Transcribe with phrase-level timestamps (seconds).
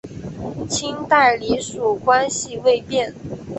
[0.67, 3.13] 清代隶属关系未变。